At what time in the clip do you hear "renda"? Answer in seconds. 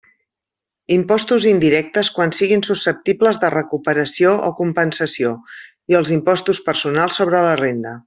7.67-7.99